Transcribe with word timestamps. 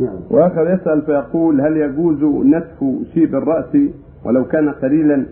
نعم. 0.00 0.16
وآخر 0.30 0.74
يسأل 0.74 1.02
فيقول 1.02 1.60
هل 1.60 1.76
يجوز 1.76 2.24
نتف 2.44 2.84
شيب 3.14 3.34
الرأس 3.34 3.76
ولو 4.24 4.44
كان 4.44 4.68
قليلا؟ 4.68 5.26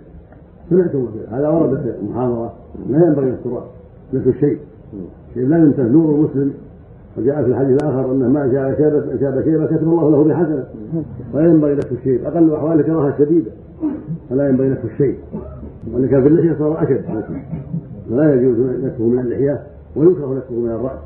سمعتم 0.71 1.09
هذا 1.31 1.49
ورد 1.49 1.81
في 1.81 1.95
المحاضره 2.03 2.53
لا 2.89 3.07
ينبغي 3.07 3.31
التراب 3.31 3.63
مثل 4.13 4.29
الشيء 4.29 4.59
شيء 5.35 5.47
لا 5.47 5.59
ينتهي. 5.59 5.89
نور 5.89 6.15
المسلم 6.15 6.53
وجاء 7.19 7.43
في 7.45 7.51
الحديث 7.51 7.83
الآخر 7.83 8.13
ان 8.13 8.33
ما 8.33 8.47
جاء 8.47 8.79
شاب 8.79 9.19
شاب 9.21 9.45
شيبة 9.45 9.67
كتب 9.67 9.83
الله 9.83 10.11
له 10.11 10.25
بحسنة. 10.25 10.65
ولا 11.35 11.49
ينبغي 11.49 11.75
نفس 11.75 11.93
الشيء 11.93 12.29
أقل 12.29 12.55
احواله 12.55 12.83
كراهه 12.83 13.19
شديدة. 13.19 13.51
فلا 14.31 14.49
ينبغي 14.49 14.69
نفس 14.69 14.85
الشيء 14.85 15.17
وان 15.93 16.09
كان 16.09 16.23
في 16.23 16.29
اللحية 16.29 16.59
صار 16.59 16.83
أشد. 16.83 17.05
فلا 18.11 18.35
يجوز 18.35 18.57
نفسه 18.85 19.05
من 19.09 19.19
اللحية 19.19 19.63
ويكره 19.97 20.35
نفسه 20.37 20.55
من 20.55 20.71
الرأس. 20.71 20.99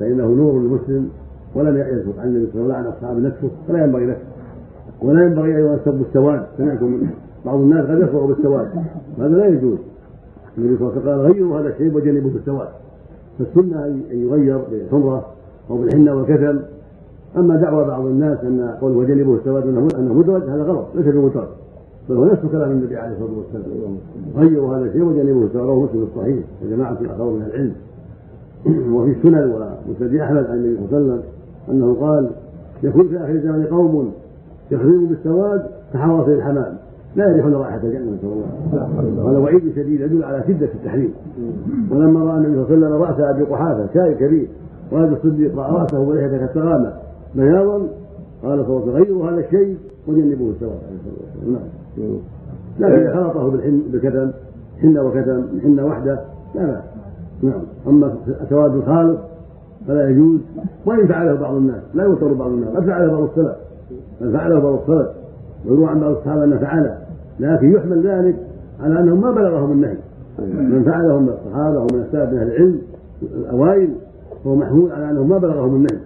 فإنه 0.00 0.26
نور 0.26 0.60
للمسلم 0.60 1.08
ولم 1.54 1.76
يثبت 1.76 2.18
عن 2.18 2.28
النبي 2.28 2.52
صلى 2.52 2.62
الله 2.62 2.74
عليه 2.74 2.88
وسلم 2.88 2.98
اصحاب 2.98 3.18
نفسه 3.18 3.48
فلا 3.68 3.84
ينبغي 3.84 4.06
نفسه 4.06 4.38
ولا 5.02 5.24
ينبغي 5.24 5.56
أيضا 5.56 5.74
السب 5.74 6.00
السواد. 6.08 6.42
سمعتم 6.58 7.00
بعض 7.46 7.58
الناس 7.60 7.86
قد 7.86 8.00
يكفر 8.00 8.26
بالسواد. 8.26 8.68
هذا 9.18 9.36
لا 9.36 9.46
يجوز. 9.46 9.78
النبي 10.58 10.76
صلى 10.76 10.88
الله 10.88 10.92
عليه 10.92 11.00
وسلم 11.00 11.08
قال 11.08 11.32
غيروا 11.32 11.60
هذا 11.60 11.68
الشيء 11.68 11.96
وجنبوا 11.96 12.30
بالسواد 12.30 12.68
فالسنة 13.38 13.84
أن 13.84 14.02
يغير 14.10 14.60
بالحمرة 14.70 15.26
أو 15.70 15.76
بالحنة 15.76 16.14
والكسل. 16.14 16.60
أما 17.36 17.56
دعوى 17.56 17.84
بعض 17.84 18.06
الناس 18.06 18.38
أن 18.44 18.74
قول 18.80 18.96
وجنبوا 18.96 19.36
السواد 19.36 19.66
أنه 19.98 20.14
مدرج 20.14 20.42
هذا 20.42 20.62
غلط 20.62 20.86
ليس 20.94 21.06
بمدرج. 21.06 21.48
بل 22.08 22.16
هو 22.16 22.24
نفس 22.24 22.42
كلام 22.52 22.70
النبي 22.70 22.96
عليه 22.96 23.12
الصلاة 23.12 23.38
والسلام. 23.38 23.96
غيروا 24.36 24.76
هذا 24.76 24.84
الشيء 24.84 25.02
وجنبوا 25.02 25.44
السواد. 25.44 25.64
رواه 25.64 25.84
مسلم 25.84 26.02
الصحيح. 26.02 26.44
وجماعة 26.64 26.96
الآخر 27.00 27.30
من 27.30 27.42
العلم. 27.42 27.74
وفي 28.94 29.10
السنن 29.10 29.50
ومسند 29.88 30.14
أحمد 30.14 30.46
عن 30.46 30.56
النبي 30.56 30.76
صلى 30.76 30.98
الله 30.98 31.12
عليه 31.12 31.14
وسلم. 31.14 31.37
أنه 31.70 31.96
قال 32.00 32.30
يكون 32.82 33.08
في 33.08 33.16
آخر 33.16 33.30
الزمان 33.30 33.64
قوم 33.64 34.12
يخرجون 34.70 35.06
بالسواد 35.06 35.62
كحواصل 35.92 36.30
الحمام. 36.30 36.76
لا 37.16 37.30
يريحون 37.30 37.54
رائحة 37.54 37.80
الجنة 37.82 38.12
نسأل 38.12 38.28
الله. 39.02 39.30
هذا 39.30 39.38
وعيد 39.38 39.74
شديد 39.76 40.00
يدل 40.00 40.24
على 40.24 40.44
شدة 40.48 40.68
التحريم. 40.74 41.12
ولما 41.90 42.24
رأى 42.24 42.36
النبي 42.36 42.64
صلى 42.64 42.74
الله 42.74 42.86
عليه 42.86 42.96
وسلم 42.96 43.02
رأس 43.02 43.20
أبي 43.20 43.42
قحافة 43.42 43.86
شاي 43.94 44.14
كبير 44.14 44.48
وهذا 44.92 45.12
الصديق 45.12 45.58
رأى 45.58 45.72
رأسه 45.72 46.00
ولحيته 46.00 46.38
كالسغامة 46.38 46.92
بياضا 47.34 47.78
قال 48.42 48.64
صلى 48.66 48.76
الله 48.76 48.92
غيروا 48.92 49.30
هذا 49.30 49.40
الشيء 49.40 49.76
وجنبوه 50.08 50.50
السواد. 50.50 50.78
نعم. 51.46 52.18
لكن 52.78 53.14
خلطه 53.14 53.50
بالحن 53.50 53.82
بالكتم 53.92 54.30
حنة 54.82 55.02
وكتم 55.02 55.44
حنة 55.62 55.86
واحدة 55.86 56.20
لا 56.54 56.66
بأس. 56.66 56.82
نعم. 57.42 57.62
أما 57.86 58.14
سواد 58.48 58.74
الخالق 58.74 59.28
فلا 59.86 60.08
يجوز. 60.10 60.40
وإن 60.86 61.06
فعله 61.06 61.34
بعض 61.34 61.54
الناس 61.54 61.82
لا 61.94 62.04
ينكر 62.04 62.32
بعض 62.32 62.50
الناس 62.50 62.76
قد 62.76 62.84
فعله 62.86 63.12
بعض 63.12 63.22
السلف. 63.22 63.56
بل 64.20 64.32
فعله 64.32 64.60
بعض 64.60 64.74
السلف. 64.74 65.08
ويروى 65.66 65.86
عن 65.86 66.00
بعض 66.00 66.10
الصحابة 66.10 66.44
انه 66.44 66.58
فعله. 66.58 66.98
لكن 67.40 67.72
يحمل 67.72 68.06
ذلك 68.06 68.36
على 68.80 69.00
أنهم 69.00 69.20
ما 69.20 69.30
بلغهم 69.30 69.72
النهي. 69.72 69.96
من 70.38 70.84
فعله 70.84 71.18
من 71.18 71.28
الصحابة 71.28 71.78
ومن 71.78 72.04
السلف 72.06 72.32
من 72.32 72.38
أهل 72.38 72.48
العلم 72.48 72.78
الأوائل 73.22 73.90
هو 74.46 74.54
محمول 74.56 74.92
على 74.92 75.10
أنهم 75.10 75.28
ما 75.28 75.38
بلغهم 75.38 75.74
النهي. 75.74 75.98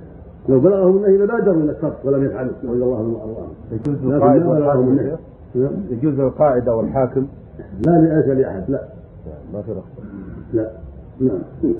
لو 0.48 0.60
بلغهم 0.60 0.96
النهي 0.96 1.18
لبادروا 1.18 1.62
إلى 1.62 1.70
الصرف 1.70 2.06
ولم 2.06 2.24
يفعلوا. 2.24 2.52
رضي 2.64 2.84
الله 2.84 2.98
عنهم 2.98 3.14
وارضاهم 3.14 4.48
والحاكم 4.88 4.98
يجوز 5.90 6.20
القاعدة 6.20 6.76
والحاكم؟ 6.76 7.26
لا 7.86 8.22
ليس 8.26 8.38
لاحد 8.38 8.62
لا. 8.68 8.82
ما 9.54 9.62
في 9.62 9.70
رخصه 9.70 10.02
لا. 10.52 10.70
نعم. 11.20 11.72